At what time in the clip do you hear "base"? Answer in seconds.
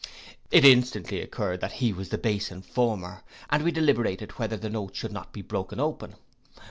2.17-2.49